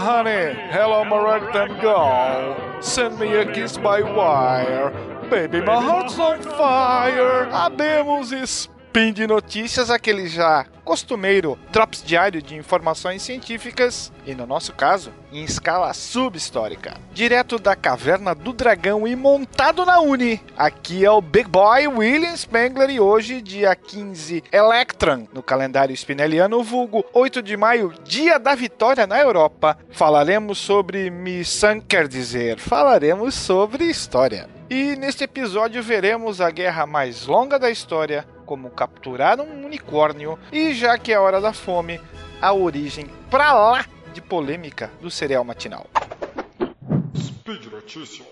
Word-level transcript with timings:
honey. 0.00 0.54
Hello, 0.70 1.04
my 1.04 1.18
rectum 1.18 1.78
girl. 1.80 2.82
Send 2.82 3.18
me 3.18 3.34
a 3.34 3.52
kiss 3.52 3.76
by 3.76 4.02
wire. 4.02 4.90
Baby, 5.30 5.60
my 5.60 5.80
heart's 5.82 6.18
on 6.18 6.42
fire. 6.42 7.46
Abemos 7.50 8.32
Spin 8.98 9.12
de 9.12 9.28
Notícias, 9.28 9.90
aquele 9.90 10.26
já 10.26 10.66
costumeiro 10.84 11.56
drops 11.70 12.02
diário 12.02 12.42
de 12.42 12.56
informações 12.56 13.22
científicas 13.22 14.12
e, 14.26 14.34
no 14.34 14.44
nosso 14.44 14.72
caso, 14.72 15.12
em 15.30 15.44
escala 15.44 15.94
subhistórica. 15.94 16.94
Direto 17.12 17.60
da 17.60 17.76
caverna 17.76 18.34
do 18.34 18.52
dragão 18.52 19.06
e 19.06 19.14
montado 19.14 19.86
na 19.86 20.00
Uni, 20.00 20.42
aqui 20.56 21.04
é 21.04 21.10
o 21.12 21.20
Big 21.20 21.48
Boy 21.48 21.86
William 21.86 22.36
Spengler 22.36 22.90
e 22.90 22.98
hoje, 22.98 23.40
dia 23.40 23.72
15 23.76 24.42
Electron, 24.50 25.28
no 25.32 25.44
calendário 25.44 25.94
spineliano, 25.94 26.60
vulgo 26.64 27.04
8 27.12 27.40
de 27.40 27.56
maio, 27.56 27.94
dia 28.02 28.36
da 28.36 28.56
vitória 28.56 29.06
na 29.06 29.20
Europa, 29.20 29.78
falaremos 29.92 30.58
sobre 30.58 31.08
missão, 31.08 31.80
quer 31.80 32.08
dizer, 32.08 32.58
falaremos 32.58 33.36
sobre 33.36 33.84
história. 33.84 34.48
E 34.68 34.96
neste 34.96 35.22
episódio 35.22 35.82
veremos 35.84 36.40
a 36.40 36.50
guerra 36.50 36.84
mais 36.84 37.26
longa 37.26 37.58
da 37.58 37.70
história, 37.70 38.26
como 38.48 38.70
capturar 38.70 39.38
um 39.42 39.66
unicórnio 39.66 40.38
e, 40.50 40.72
já 40.72 40.96
que 40.96 41.12
é 41.12 41.18
hora 41.18 41.38
da 41.38 41.52
fome, 41.52 42.00
a 42.40 42.54
origem 42.54 43.06
pra 43.30 43.52
lá 43.52 43.84
de 44.14 44.22
polêmica 44.22 44.90
do 45.02 45.10
cereal 45.10 45.44
matinal. 45.44 45.86
Speed 47.14 47.66
Notícias. 47.66 48.26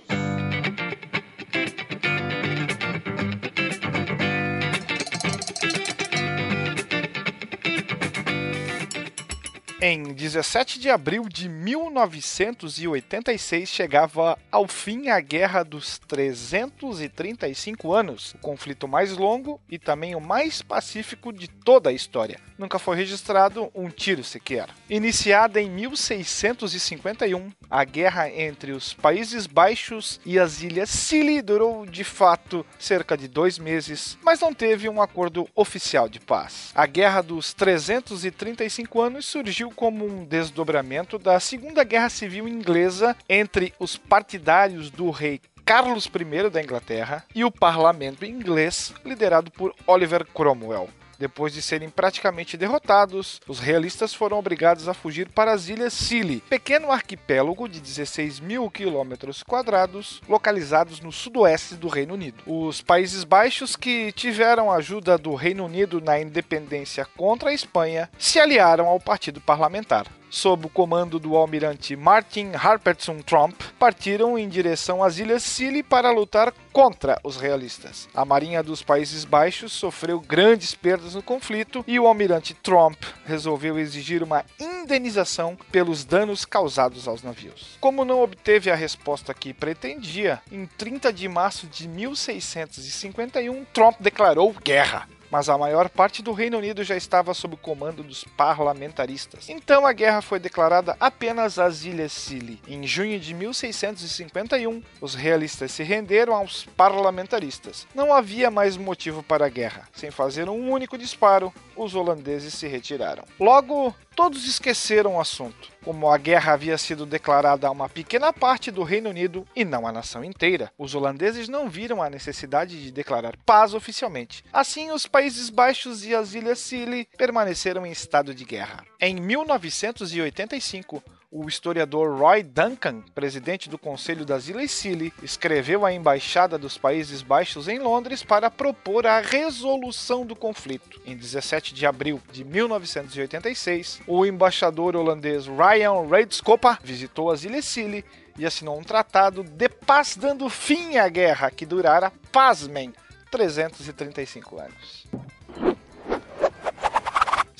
Em 9.88 10.02
17 10.02 10.80
de 10.80 10.90
abril 10.90 11.28
de 11.28 11.48
1986 11.48 13.68
chegava 13.68 14.36
ao 14.50 14.66
fim 14.66 15.10
a 15.10 15.20
Guerra 15.20 15.62
dos 15.62 16.00
335 16.08 17.92
anos, 17.92 18.34
o 18.34 18.38
conflito 18.38 18.88
mais 18.88 19.16
longo 19.16 19.60
e 19.70 19.78
também 19.78 20.16
o 20.16 20.20
mais 20.20 20.60
pacífico 20.60 21.32
de 21.32 21.46
toda 21.46 21.90
a 21.90 21.92
história. 21.92 22.40
Nunca 22.58 22.80
foi 22.80 22.96
registrado 22.96 23.70
um 23.72 23.88
tiro 23.88 24.24
sequer. 24.24 24.68
Iniciada 24.90 25.60
em 25.60 25.70
1651, 25.70 27.52
a 27.70 27.84
guerra 27.84 28.28
entre 28.28 28.72
os 28.72 28.92
Países 28.92 29.46
Baixos 29.46 30.20
e 30.26 30.36
as 30.36 30.62
Ilhas 30.62 30.90
Scilly 30.90 31.40
durou 31.40 31.86
de 31.86 32.02
fato 32.02 32.66
cerca 32.76 33.16
de 33.16 33.28
dois 33.28 33.56
meses, 33.56 34.18
mas 34.20 34.40
não 34.40 34.52
teve 34.52 34.88
um 34.88 35.00
acordo 35.00 35.48
oficial 35.54 36.08
de 36.08 36.18
paz. 36.18 36.72
A 36.74 36.86
Guerra 36.86 37.22
dos 37.22 37.54
335 37.54 39.00
anos 39.00 39.26
surgiu 39.26 39.75
como 39.76 40.06
um 40.06 40.24
desdobramento 40.24 41.18
da 41.18 41.38
Segunda 41.38 41.84
Guerra 41.84 42.08
Civil 42.08 42.48
Inglesa 42.48 43.14
entre 43.28 43.74
os 43.78 43.96
partidários 43.96 44.90
do 44.90 45.10
rei 45.10 45.40
Carlos 45.66 46.06
I 46.06 46.48
da 46.48 46.62
Inglaterra 46.62 47.24
e 47.34 47.44
o 47.44 47.50
parlamento 47.50 48.24
inglês, 48.24 48.94
liderado 49.04 49.50
por 49.50 49.74
Oliver 49.86 50.24
Cromwell. 50.24 50.88
Depois 51.18 51.52
de 51.52 51.62
serem 51.62 51.88
praticamente 51.88 52.56
derrotados, 52.56 53.40
os 53.48 53.58
realistas 53.58 54.12
foram 54.12 54.38
obrigados 54.38 54.88
a 54.88 54.94
fugir 54.94 55.28
para 55.28 55.52
as 55.52 55.68
Ilhas 55.68 55.92
Scilly, 55.92 56.42
pequeno 56.48 56.92
arquipélago 56.92 57.68
de 57.68 57.80
16 57.80 58.40
mil 58.40 58.70
quilômetros 58.70 59.42
quadrados, 59.42 60.20
localizados 60.28 61.00
no 61.00 61.10
sudoeste 61.10 61.74
do 61.74 61.88
Reino 61.88 62.14
Unido. 62.14 62.42
Os 62.46 62.82
Países 62.82 63.24
Baixos, 63.24 63.76
que 63.76 64.12
tiveram 64.12 64.70
ajuda 64.70 65.16
do 65.16 65.34
Reino 65.34 65.64
Unido 65.64 66.00
na 66.00 66.20
independência 66.20 67.06
contra 67.16 67.50
a 67.50 67.54
Espanha, 67.54 68.10
se 68.18 68.38
aliaram 68.38 68.86
ao 68.86 69.00
partido 69.00 69.40
parlamentar 69.40 70.06
sob 70.36 70.66
o 70.66 70.68
comando 70.68 71.18
do 71.18 71.34
almirante 71.34 71.96
Martin 71.96 72.52
Harperson 72.54 73.20
Trump, 73.22 73.58
partiram 73.78 74.38
em 74.38 74.46
direção 74.46 75.02
às 75.02 75.18
Ilhas 75.18 75.42
Scilly 75.42 75.82
para 75.82 76.10
lutar 76.10 76.52
contra 76.70 77.18
os 77.24 77.38
realistas. 77.38 78.06
A 78.14 78.22
Marinha 78.22 78.62
dos 78.62 78.82
Países 78.82 79.24
Baixos 79.24 79.72
sofreu 79.72 80.20
grandes 80.20 80.74
perdas 80.74 81.14
no 81.14 81.22
conflito 81.22 81.82
e 81.86 81.98
o 81.98 82.06
almirante 82.06 82.52
Trump 82.52 83.02
resolveu 83.24 83.78
exigir 83.78 84.22
uma 84.22 84.44
indenização 84.60 85.56
pelos 85.72 86.04
danos 86.04 86.44
causados 86.44 87.08
aos 87.08 87.22
navios. 87.22 87.78
Como 87.80 88.04
não 88.04 88.20
obteve 88.20 88.70
a 88.70 88.74
resposta 88.74 89.32
que 89.32 89.54
pretendia, 89.54 90.42
em 90.52 90.66
30 90.66 91.14
de 91.14 91.26
março 91.28 91.66
de 91.66 91.88
1651, 91.88 93.64
Trump 93.72 93.96
declarou 94.00 94.54
guerra 94.62 95.08
mas 95.30 95.48
a 95.48 95.58
maior 95.58 95.88
parte 95.88 96.22
do 96.22 96.32
Reino 96.32 96.58
Unido 96.58 96.82
já 96.84 96.96
estava 96.96 97.34
sob 97.34 97.54
o 97.54 97.58
comando 97.58 98.02
dos 98.02 98.24
parlamentaristas. 98.36 99.48
Então 99.48 99.86
a 99.86 99.92
guerra 99.92 100.22
foi 100.22 100.38
declarada 100.38 100.96
apenas 100.98 101.58
às 101.58 101.84
Ilhas 101.84 102.12
Scilly. 102.12 102.60
Em 102.66 102.86
junho 102.86 103.18
de 103.18 103.34
1651, 103.34 104.82
os 105.00 105.14
realistas 105.14 105.72
se 105.72 105.82
renderam 105.82 106.34
aos 106.34 106.64
parlamentaristas. 106.76 107.86
Não 107.94 108.12
havia 108.12 108.50
mais 108.50 108.76
motivo 108.76 109.22
para 109.22 109.46
a 109.46 109.50
guerra. 109.50 109.88
Sem 109.92 110.10
fazer 110.10 110.48
um 110.48 110.70
único 110.70 110.98
disparo, 110.98 111.52
os 111.76 111.94
holandeses 111.94 112.54
se 112.54 112.66
retiraram. 112.66 113.24
Logo, 113.38 113.94
todos 114.16 114.48
esqueceram 114.48 115.16
o 115.16 115.20
assunto. 115.20 115.68
Como 115.84 116.10
a 116.10 116.16
guerra 116.16 116.54
havia 116.54 116.78
sido 116.78 117.04
declarada 117.04 117.68
a 117.68 117.70
uma 117.70 117.88
pequena 117.88 118.32
parte 118.32 118.70
do 118.70 118.82
Reino 118.82 119.10
Unido 119.10 119.46
e 119.54 119.64
não 119.64 119.86
à 119.86 119.92
nação 119.92 120.24
inteira, 120.24 120.72
os 120.78 120.94
holandeses 120.94 121.48
não 121.48 121.68
viram 121.68 122.02
a 122.02 122.08
necessidade 122.08 122.82
de 122.82 122.90
declarar 122.90 123.36
paz 123.44 123.74
oficialmente. 123.74 124.42
Assim, 124.52 124.90
os 124.90 125.06
Países 125.06 125.50
Baixos 125.50 126.04
e 126.04 126.14
as 126.14 126.34
Ilhas 126.34 126.58
Scilly 126.58 127.06
permaneceram 127.18 127.86
em 127.86 127.92
estado 127.92 128.34
de 128.34 128.44
guerra. 128.44 128.84
Em 128.98 129.14
1985, 129.14 131.02
o 131.30 131.48
historiador 131.48 132.18
Roy 132.18 132.42
Duncan, 132.42 133.02
presidente 133.14 133.68
do 133.68 133.78
Conselho 133.78 134.24
das 134.24 134.48
Ilhas 134.48 134.70
Scilly, 134.70 135.12
escreveu 135.22 135.84
à 135.84 135.92
Embaixada 135.92 136.56
dos 136.56 136.78
Países 136.78 137.22
Baixos 137.22 137.68
em 137.68 137.78
Londres 137.78 138.22
para 138.22 138.50
propor 138.50 139.06
a 139.06 139.20
resolução 139.20 140.24
do 140.24 140.36
conflito. 140.36 141.00
Em 141.04 141.16
17 141.16 141.74
de 141.74 141.84
abril 141.86 142.20
de 142.32 142.44
1986, 142.44 144.00
o 144.06 144.24
embaixador 144.24 144.96
holandês 144.96 145.46
Ryan 145.46 146.06
Reidskopa 146.08 146.78
visitou 146.82 147.30
as 147.30 147.44
Ilhas 147.44 147.64
Scilly 147.64 148.04
e 148.38 148.46
assinou 148.46 148.78
um 148.78 148.84
tratado 148.84 149.42
de 149.42 149.68
paz 149.68 150.16
dando 150.16 150.48
fim 150.48 150.96
à 150.96 151.08
guerra 151.08 151.50
que 151.50 151.66
durara, 151.66 152.12
pasmem, 152.30 152.92
335 153.30 154.60
anos. 154.60 155.06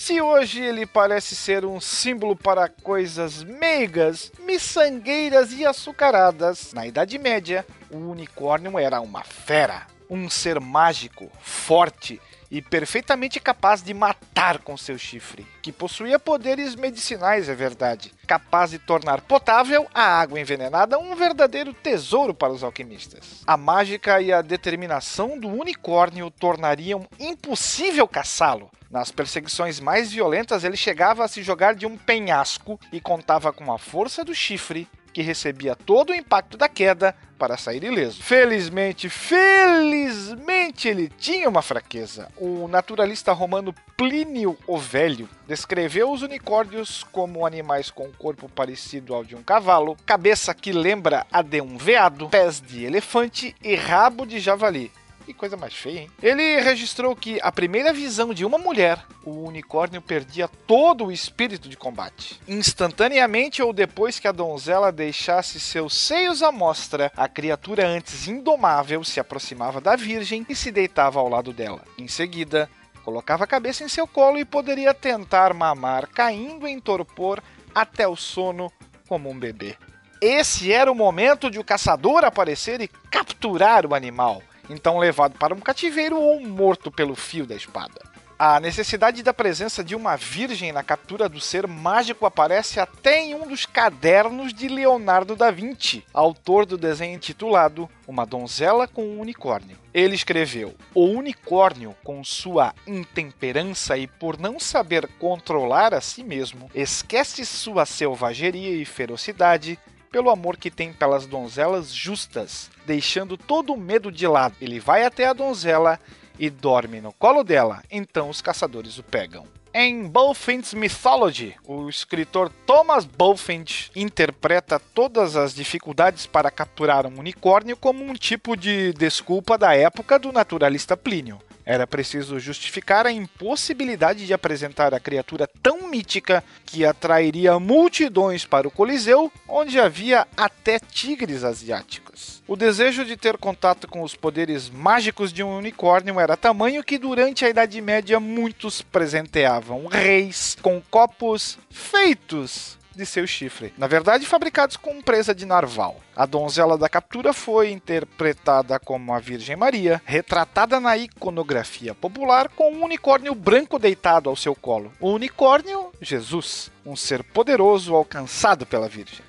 Se 0.07 0.21
hoje 0.21 0.63
ele 0.63 0.87
parece 0.87 1.35
ser 1.35 1.65
um 1.65 1.81
símbolo 1.81 2.37
para 2.37 2.69
coisas 2.69 3.43
meigas, 3.43 4.31
miçangueiras 4.39 5.53
e 5.53 5.67
açucaradas, 5.67 6.73
na 6.73 6.87
Idade 6.87 7.19
Média, 7.19 7.67
o 7.91 7.97
unicórnio 7.97 8.79
era 8.79 9.01
uma 9.01 9.25
fera, 9.25 9.85
um 10.09 10.31
ser 10.31 10.61
mágico, 10.61 11.29
forte 11.41 12.21
e 12.51 12.63
perfeitamente 12.63 13.41
capaz 13.41 13.83
de 13.83 13.93
matar 13.93 14.59
com 14.59 14.77
seu 14.77 14.99
chifre, 14.99 15.47
que 15.63 15.73
possuía 15.73 16.19
poderes 16.19 16.75
medicinais, 16.75 17.49
é 17.49 17.55
verdade, 17.55 18.13
capaz 18.27 18.71
de 18.71 18.79
tornar 18.79 19.21
potável 19.21 19.87
a 19.95 20.21
água 20.21 20.41
envenenada 20.41 20.99
um 20.99 21.15
verdadeiro 21.15 21.73
tesouro 21.73 22.35
para 22.35 22.53
os 22.53 22.63
alquimistas. 22.63 23.43
A 23.47 23.57
mágica 23.57 24.21
e 24.21 24.33
a 24.33 24.43
determinação 24.43 25.39
do 25.39 25.49
unicórnio 25.49 26.31
tornariam 26.31 27.07
impossível 27.19 28.07
caçá-lo, 28.07 28.71
nas 28.91 29.11
perseguições 29.11 29.81
mais 29.81 30.13
violentas, 30.13 30.63
ele 30.63 30.77
chegava 30.77 31.25
a 31.25 31.29
se 31.29 31.43
jogar 31.43 31.75
de 31.75 31.87
um 31.87 31.97
penhasco 31.97 32.79
e 32.93 33.01
contava 33.01 33.53
com 33.53 33.73
a 33.73 33.79
força 33.79 34.25
do 34.25 34.35
chifre 34.35 34.89
que 35.17 35.23
recebia 35.23 35.75
todo 35.75 36.11
o 36.11 36.15
impacto 36.15 36.59
da 36.59 36.69
queda 36.69 37.17
para 37.39 37.57
sair 37.57 37.83
ileso. 37.83 38.23
Felizmente, 38.23 39.09
felizmente 39.09 40.89
ele 40.89 41.09
tinha 41.09 41.49
uma 41.49 41.63
fraqueza. 41.63 42.31
O 42.37 42.69
naturalista 42.69 43.33
romano 43.33 43.75
Plínio 43.97 44.59
o 44.67 44.77
Velho 44.77 45.27
descreveu 45.49 46.13
os 46.13 46.21
unicórnios 46.21 47.03
como 47.03 47.47
animais 47.47 47.91
com 47.91 48.13
corpo 48.13 48.47
parecido 48.47 49.15
ao 49.15 49.25
de 49.25 49.35
um 49.35 49.43
cavalo, 49.43 49.97
cabeça 50.05 50.53
que 50.53 50.71
lembra 50.71 51.27
a 51.33 51.41
de 51.41 51.63
um 51.63 51.79
veado, 51.79 52.29
pés 52.29 52.61
de 52.61 52.85
elefante 52.85 53.57
e 53.65 53.75
rabo 53.75 54.27
de 54.27 54.39
javali. 54.39 54.93
Que 55.27 55.35
coisa 55.35 55.57
mais 55.57 55.75
feia, 55.75 56.03
hein? 56.03 56.11
Ele 56.23 56.61
registrou 56.61 57.17
que 57.17 57.41
a 57.43 57.51
primeira 57.51 57.93
visão 57.93 58.33
de 58.33 58.45
uma 58.45 58.59
mulher, 58.59 59.05
o 59.25 59.43
unicórnio 59.43 60.01
perdia 60.01 60.47
todo 60.47 61.07
o 61.07 61.11
espírito 61.11 61.69
de 61.69 61.77
combate. 61.77 62.41
Instantaneamente 62.47 63.61
ou 63.61 63.73
depois 63.73 64.21
que 64.21 64.29
a 64.29 64.33
donzela 64.33 64.93
deixasse 64.93 65.59
seus 65.59 65.97
seios 65.97 66.45
à 66.45 66.53
mostra, 66.53 67.11
a 67.17 67.29
criatura 67.29 67.89
antes 67.89 68.29
indomável 68.29 69.03
se 69.03 69.19
aproximava 69.19 69.81
da 69.81 69.97
virgem 69.97 70.47
e 70.49 70.55
se 70.55 70.71
deitava 70.71 71.19
ao 71.19 71.29
lado 71.29 71.53
dela. 71.53 71.83
Em 71.99 72.07
seguida, 72.07 72.71
colocava 73.05 73.43
a 73.43 73.49
cabeça 73.49 73.83
em 73.83 73.89
seu 73.89 74.07
colo 74.07 74.39
e 74.39 74.45
poderia 74.45 74.95
tentar 74.95 75.53
mamar, 75.53 76.07
caindo 76.07 76.69
em 76.69 76.79
torpor 76.79 77.43
até 77.75 78.07
o 78.07 78.15
sono 78.15 78.73
como 79.09 79.29
um 79.29 79.37
bebê. 79.37 79.75
Esse 80.23 80.73
era 80.73 80.91
o 80.91 80.95
momento 80.95 81.51
de 81.51 81.59
o 81.59 81.65
caçador 81.65 82.25
aparecer 82.25 82.81
e 82.81 82.87
capturar 82.87 83.85
o 83.85 83.93
animal 83.93 84.41
então 84.69 84.99
levado 84.99 85.39
para 85.39 85.55
um 85.55 85.61
cativeiro 85.61 86.17
ou 86.21 86.41
morto 86.41 86.91
pelo 86.91 87.15
fio 87.15 87.47
da 87.47 87.55
espada. 87.55 88.01
A 88.39 88.61
necessidade 88.61 89.23
da 89.23 89.33
presença 89.33 89.83
de 89.83 89.97
uma 89.97 90.15
virgem 90.15 90.71
na 90.71 90.83
captura 90.83 91.27
do 91.27 91.41
ser 91.41 91.67
mágico 91.67 92.27
aparece 92.27 92.79
até 92.79 93.23
em 93.23 93.35
um 93.35 93.47
dos 93.47 93.65
cadernos 93.65 94.53
de 94.53 94.69
Leonardo 94.69 95.35
da 95.35 95.51
Vinci, 95.51 96.05
autor 96.13 96.67
do 96.67 96.77
desenho 96.77 97.15
intitulado 97.15 97.89
Uma 98.07 98.27
Donzela 98.27 98.87
com 98.87 99.03
um 99.07 99.21
Unicórnio. 99.21 99.79
Ele 99.95 100.15
escreveu: 100.15 100.75
O 100.95 101.07
unicórnio, 101.07 101.97
com 102.05 102.23
sua 102.23 102.75
intemperança 102.87 103.97
e 103.97 104.07
por 104.07 104.39
não 104.39 104.61
saber 104.61 105.09
controlar 105.19 105.95
a 105.95 106.03
si 106.03 106.23
mesmo, 106.23 106.71
esquece 106.75 107.47
sua 107.47 107.87
selvageria 107.87 108.77
e 108.77 108.85
ferocidade 108.85 109.79
pelo 110.17 110.31
amor 110.31 110.57
que 110.57 110.71
tem 110.71 110.95
pelas 110.95 111.27
donzelas 111.27 111.95
justas, 111.95 112.71
deixando 112.87 113.37
todo 113.37 113.75
o 113.75 113.77
medo 113.77 114.11
de 114.11 114.27
lado. 114.27 114.57
Ele 114.63 114.81
vai 114.81 115.05
até 115.05 115.27
a 115.27 115.35
donzela 115.35 116.01
e 116.39 116.49
dorme 116.49 117.03
no 117.03 117.13
colo 117.13 117.45
dela, 117.45 117.83
então 117.91 118.31
os 118.31 118.41
caçadores 118.41 118.97
o 118.97 119.03
pegam. 119.03 119.45
Em 119.75 120.09
Bulfinch's 120.09 120.73
Mythology, 120.73 121.55
o 121.67 121.91
escritor 121.91 122.51
Thomas 122.65 123.05
Bulfinch 123.05 123.91
interpreta 123.95 124.81
todas 124.81 125.37
as 125.37 125.55
dificuldades 125.55 126.25
para 126.25 126.51
capturar 126.51 127.07
um 127.07 127.19
unicórnio 127.19 127.77
como 127.77 128.03
um 128.03 128.15
tipo 128.15 128.57
de 128.57 128.95
desculpa 128.95 129.59
da 129.59 129.77
época 129.77 130.19
do 130.19 130.33
naturalista 130.33 130.97
Plínio. 130.97 131.39
Era 131.67 131.85
preciso 131.85 132.39
justificar 132.39 133.09
a 133.09 133.11
impossibilidade 133.11 134.25
de 134.25 134.33
apresentar 134.33 134.95
a 134.95 135.01
criatura 135.01 135.51
tão 135.61 135.89
mítica 135.89 136.45
que 136.65 136.87
atrairia 136.87 137.59
multidões 137.59 138.45
para 138.45 138.69
o 138.69 138.71
Coliseu, 138.71 139.33
onde 139.49 139.81
havia 139.81 140.29
até 140.37 140.79
tigres 140.79 141.43
asiáticos. 141.43 142.41
O 142.47 142.55
desejo 142.55 143.05
de 143.05 143.17
ter 143.17 143.37
contato 143.37 143.89
com 143.89 144.03
os 144.03 144.15
poderes 144.15 144.71
mágicos 144.71 145.33
de 145.33 145.43
um 145.43 145.59
unicórnio 145.59 146.21
era 146.21 146.37
tamanho 146.37 146.85
que 146.85 146.99
durante 146.99 147.45
a 147.45 147.49
Idade 147.49 147.81
Média 147.81 148.21
muitos 148.21 148.81
presenteavam 148.81 149.87
reis 149.87 150.57
com 150.63 150.81
copos 150.89 151.59
feitos 151.69 152.79
de 152.97 153.07
seu 153.07 153.27
chifre, 153.27 153.73
na 153.79 153.87
verdade 153.87 154.27
fabricados 154.27 154.77
com 154.77 155.01
presa 155.01 155.35
de 155.35 155.47
narval. 155.47 156.01
A 156.17 156.27
donzela 156.27 156.79
da 156.79 156.89
captura 156.89 157.33
foi 157.33 157.71
interpretada 157.71 158.79
como 158.79 159.13
a 159.13 159.19
Virgem 159.19 159.55
Maria, 159.55 160.01
retratada 160.05 160.81
na 160.81 160.97
iconografia 160.97 161.95
popular 161.95 162.49
com 162.49 162.73
um 162.73 162.85
unicórnio 162.85 163.35
branco 163.35 163.79
deitado 163.79 164.31
ao 164.31 164.37
seu 164.37 164.55
colo. 164.55 164.91
O 164.99 165.11
unicórnio, 165.11 165.93
Jesus, 166.01 166.71
um 166.85 166.97
ser 166.97 167.23
poderoso 167.23 167.95
alcançado 167.95 168.65
pela 168.65 168.89
Virgem. 168.89 169.25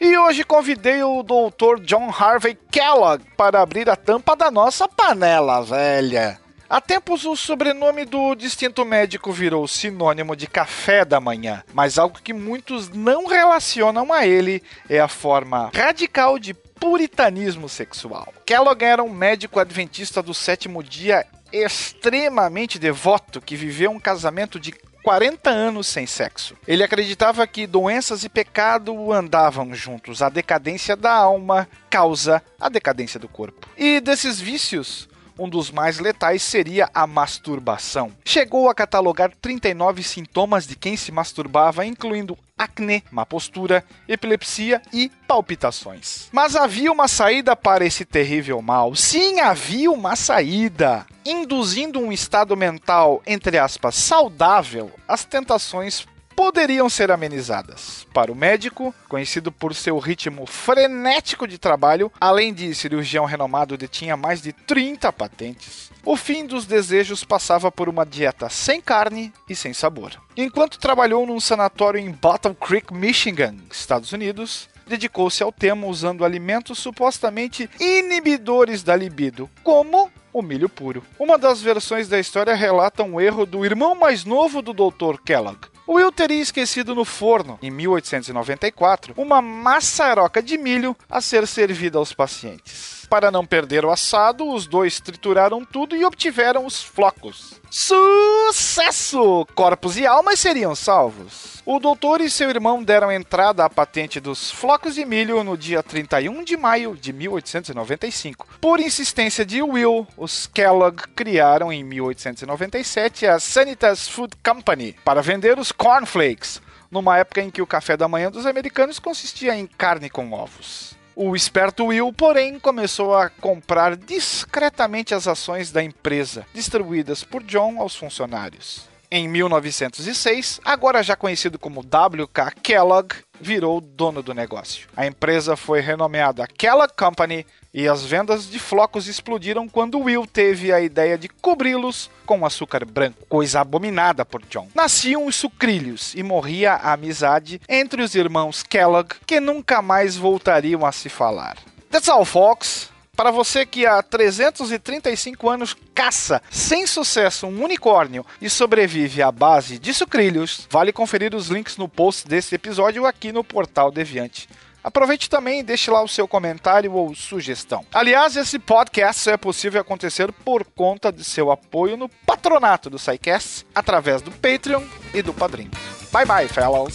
E 0.00 0.18
hoje 0.18 0.42
convidei 0.42 1.00
o 1.04 1.22
Dr. 1.22 1.80
John 1.84 2.10
Harvey 2.10 2.58
Kellogg 2.72 3.22
para 3.36 3.62
abrir 3.62 3.88
a 3.88 3.94
tampa 3.94 4.34
da 4.34 4.50
nossa 4.50 4.88
panela 4.88 5.62
velha. 5.62 6.41
Há 6.72 6.80
tempos, 6.80 7.26
o 7.26 7.36
sobrenome 7.36 8.06
do 8.06 8.34
distinto 8.34 8.82
médico 8.82 9.30
virou 9.30 9.68
sinônimo 9.68 10.34
de 10.34 10.46
café 10.46 11.04
da 11.04 11.20
manhã, 11.20 11.62
mas 11.74 11.98
algo 11.98 12.18
que 12.22 12.32
muitos 12.32 12.88
não 12.88 13.26
relacionam 13.26 14.10
a 14.10 14.26
ele 14.26 14.62
é 14.88 14.98
a 14.98 15.06
forma 15.06 15.70
radical 15.74 16.38
de 16.38 16.54
puritanismo 16.54 17.68
sexual. 17.68 18.32
Kellogg 18.46 18.82
era 18.82 19.02
um 19.02 19.10
médico 19.10 19.60
adventista 19.60 20.22
do 20.22 20.32
sétimo 20.32 20.82
dia 20.82 21.26
extremamente 21.52 22.78
devoto 22.78 23.42
que 23.42 23.54
viveu 23.54 23.90
um 23.90 24.00
casamento 24.00 24.58
de 24.58 24.72
40 25.02 25.50
anos 25.50 25.86
sem 25.86 26.06
sexo. 26.06 26.56
Ele 26.66 26.82
acreditava 26.82 27.46
que 27.46 27.66
doenças 27.66 28.24
e 28.24 28.30
pecado 28.30 29.12
andavam 29.12 29.74
juntos. 29.74 30.22
A 30.22 30.30
decadência 30.30 30.96
da 30.96 31.12
alma 31.12 31.68
causa 31.90 32.42
a 32.58 32.70
decadência 32.70 33.20
do 33.20 33.28
corpo. 33.28 33.68
E 33.76 34.00
desses 34.00 34.40
vícios, 34.40 35.06
um 35.42 35.48
dos 35.48 35.72
mais 35.72 35.98
letais 35.98 36.40
seria 36.40 36.88
a 36.94 37.04
masturbação. 37.04 38.12
Chegou 38.24 38.68
a 38.68 38.74
catalogar 38.74 39.32
39 39.42 40.02
sintomas 40.04 40.66
de 40.66 40.76
quem 40.76 40.96
se 40.96 41.10
masturbava, 41.10 41.84
incluindo 41.84 42.38
acne, 42.56 43.02
má 43.10 43.26
postura, 43.26 43.84
epilepsia 44.06 44.80
e 44.92 45.10
palpitações. 45.26 46.28
Mas 46.30 46.54
havia 46.54 46.92
uma 46.92 47.08
saída 47.08 47.56
para 47.56 47.84
esse 47.84 48.04
terrível 48.04 48.62
mal. 48.62 48.94
Sim, 48.94 49.40
havia 49.40 49.90
uma 49.90 50.14
saída. 50.14 51.04
Induzindo 51.24 51.98
um 51.98 52.12
estado 52.12 52.56
mental, 52.56 53.20
entre 53.26 53.58
aspas, 53.58 53.96
saudável, 53.96 54.92
as 55.08 55.24
tentações 55.24 56.06
poderiam 56.34 56.88
ser 56.88 57.10
amenizadas. 57.10 58.06
Para 58.12 58.32
o 58.32 58.34
médico, 58.34 58.94
conhecido 59.08 59.52
por 59.52 59.74
seu 59.74 59.98
ritmo 59.98 60.46
frenético 60.46 61.46
de 61.46 61.58
trabalho, 61.58 62.10
além 62.20 62.52
de 62.52 62.74
cirurgião 62.74 63.24
renomado, 63.24 63.76
detinha 63.76 64.16
mais 64.16 64.42
de 64.42 64.52
30 64.52 65.12
patentes. 65.12 65.90
O 66.04 66.16
fim 66.16 66.46
dos 66.46 66.66
desejos 66.66 67.22
passava 67.22 67.70
por 67.70 67.88
uma 67.88 68.04
dieta 68.04 68.48
sem 68.48 68.80
carne 68.80 69.32
e 69.48 69.54
sem 69.54 69.72
sabor. 69.72 70.12
Enquanto 70.36 70.78
trabalhou 70.78 71.26
num 71.26 71.38
sanatório 71.38 72.00
em 72.00 72.10
Bottle 72.10 72.54
Creek, 72.54 72.92
Michigan, 72.92 73.56
Estados 73.70 74.12
Unidos, 74.12 74.68
dedicou-se 74.86 75.42
ao 75.42 75.52
tema 75.52 75.86
usando 75.86 76.24
alimentos 76.24 76.78
supostamente 76.78 77.70
inibidores 77.78 78.82
da 78.82 78.96
libido, 78.96 79.48
como 79.62 80.10
o 80.32 80.42
milho 80.42 80.68
puro. 80.68 81.04
Uma 81.18 81.38
das 81.38 81.60
versões 81.60 82.08
da 82.08 82.18
história 82.18 82.54
relata 82.54 83.02
um 83.02 83.20
erro 83.20 83.44
do 83.44 83.64
irmão 83.64 83.94
mais 83.94 84.24
novo 84.24 84.62
do 84.62 84.72
Dr. 84.72 85.20
Kellogg, 85.24 85.68
Will 85.88 86.12
teria 86.12 86.40
esquecido 86.40 86.94
no 86.94 87.04
forno, 87.04 87.58
em 87.62 87.70
1894, 87.70 89.14
uma 89.16 89.42
maçaroca 89.42 90.42
de 90.42 90.56
milho 90.56 90.96
a 91.10 91.20
ser 91.20 91.46
servida 91.46 91.98
aos 91.98 92.12
pacientes. 92.12 93.01
Para 93.12 93.30
não 93.30 93.44
perder 93.44 93.84
o 93.84 93.90
assado, 93.90 94.48
os 94.48 94.66
dois 94.66 94.98
trituraram 94.98 95.66
tudo 95.66 95.94
e 95.94 96.02
obtiveram 96.02 96.64
os 96.64 96.82
flocos. 96.82 97.60
Sucesso! 97.70 99.46
Corpos 99.54 99.98
e 99.98 100.06
almas 100.06 100.40
seriam 100.40 100.74
salvos. 100.74 101.62
O 101.66 101.78
doutor 101.78 102.22
e 102.22 102.30
seu 102.30 102.48
irmão 102.48 102.82
deram 102.82 103.12
entrada 103.12 103.66
à 103.66 103.68
patente 103.68 104.18
dos 104.18 104.50
flocos 104.50 104.94
de 104.94 105.04
milho 105.04 105.44
no 105.44 105.58
dia 105.58 105.82
31 105.82 106.42
de 106.42 106.56
maio 106.56 106.96
de 106.96 107.12
1895. 107.12 108.46
Por 108.58 108.80
insistência 108.80 109.44
de 109.44 109.60
Will, 109.62 110.08
os 110.16 110.46
Kellogg 110.46 111.02
criaram 111.14 111.70
em 111.70 111.84
1897 111.84 113.26
a 113.26 113.38
Sanitas 113.38 114.08
Food 114.08 114.34
Company 114.42 114.96
para 115.04 115.20
vender 115.20 115.58
os 115.58 115.70
cornflakes, 115.70 116.62
numa 116.90 117.18
época 117.18 117.42
em 117.42 117.50
que 117.50 117.60
o 117.60 117.66
café 117.66 117.94
da 117.94 118.08
manhã 118.08 118.30
dos 118.30 118.46
americanos 118.46 118.98
consistia 118.98 119.54
em 119.54 119.66
carne 119.66 120.08
com 120.08 120.32
ovos. 120.32 121.01
O 121.14 121.36
esperto 121.36 121.86
Will, 121.86 122.12
porém, 122.12 122.58
começou 122.58 123.14
a 123.14 123.28
comprar 123.28 123.96
discretamente 123.96 125.14
as 125.14 125.28
ações 125.28 125.70
da 125.70 125.82
empresa, 125.82 126.46
distribuídas 126.54 127.22
por 127.22 127.42
John 127.42 127.80
aos 127.80 127.94
funcionários. 127.94 128.91
Em 129.14 129.28
1906, 129.28 130.58
agora 130.64 131.02
já 131.02 131.14
conhecido 131.14 131.58
como 131.58 131.80
WK 131.80 132.50
Kellogg, 132.62 133.14
virou 133.38 133.78
dono 133.78 134.22
do 134.22 134.32
negócio. 134.32 134.88
A 134.96 135.06
empresa 135.06 135.54
foi 135.54 135.80
renomeada 135.82 136.46
Kellogg 136.46 136.94
Company 136.96 137.44
e 137.74 137.86
as 137.86 138.02
vendas 138.06 138.48
de 138.48 138.58
flocos 138.58 139.08
explodiram 139.08 139.68
quando 139.68 139.98
Will 139.98 140.26
teve 140.26 140.72
a 140.72 140.80
ideia 140.80 141.18
de 141.18 141.28
cobri-los 141.28 142.10
com 142.24 142.46
açúcar 142.46 142.86
branco, 142.86 143.26
coisa 143.28 143.60
abominada 143.60 144.24
por 144.24 144.40
John. 144.46 144.68
Nasciam 144.74 145.26
os 145.26 145.36
sucrilhos 145.36 146.14
e 146.14 146.22
morria 146.22 146.72
a 146.72 146.94
amizade 146.94 147.60
entre 147.68 148.00
os 148.00 148.14
irmãos 148.14 148.62
Kellogg, 148.62 149.16
que 149.26 149.40
nunca 149.40 149.82
mais 149.82 150.16
voltariam 150.16 150.86
a 150.86 150.90
se 150.90 151.10
falar. 151.10 151.58
That's 151.90 152.08
all, 152.08 152.24
folks. 152.24 152.91
Para 153.14 153.30
você 153.30 153.66
que 153.66 153.84
há 153.84 154.02
335 154.02 155.48
anos 155.50 155.76
caça 155.94 156.40
sem 156.50 156.86
sucesso 156.86 157.46
um 157.46 157.62
unicórnio 157.62 158.24
e 158.40 158.48
sobrevive 158.48 159.20
à 159.22 159.30
base 159.30 159.78
de 159.78 159.92
sucrilhos, 159.92 160.66
vale 160.70 160.94
conferir 160.94 161.34
os 161.34 161.48
links 161.48 161.76
no 161.76 161.86
post 161.86 162.26
desse 162.26 162.54
episódio 162.54 163.04
aqui 163.04 163.30
no 163.30 163.44
portal 163.44 163.90
Deviante. 163.90 164.48
Aproveite 164.82 165.28
também 165.28 165.60
e 165.60 165.62
deixe 165.62 165.90
lá 165.90 166.02
o 166.02 166.08
seu 166.08 166.26
comentário 166.26 166.94
ou 166.94 167.14
sugestão. 167.14 167.84
Aliás, 167.92 168.34
esse 168.34 168.58
podcast 168.58 169.20
só 169.22 169.30
é 169.32 169.36
possível 169.36 169.82
acontecer 169.82 170.32
por 170.32 170.64
conta 170.64 171.12
de 171.12 171.22
seu 171.22 171.52
apoio 171.52 171.98
no 171.98 172.08
patronato 172.08 172.88
do 172.88 172.98
SciCast, 172.98 173.66
através 173.74 174.22
do 174.22 174.32
Patreon 174.32 174.82
e 175.12 175.20
do 175.20 175.34
Padrim. 175.34 175.70
Bye 176.10 176.24
bye, 176.24 176.48
fellows! 176.48 176.94